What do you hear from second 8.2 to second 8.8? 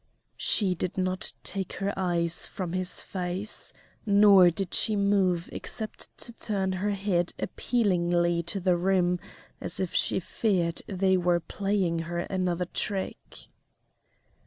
to the